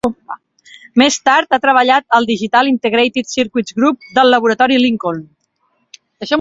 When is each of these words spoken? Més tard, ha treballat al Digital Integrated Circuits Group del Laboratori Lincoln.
Més 1.01 1.17
tard, 1.27 1.49
ha 1.49 1.59
treballat 1.65 2.17
al 2.21 2.27
Digital 2.31 2.71
Integrated 2.71 3.31
Circuits 3.35 3.79
Group 3.81 4.11
del 4.19 4.35
Laboratori 4.37 4.81
Lincoln. 4.89 5.25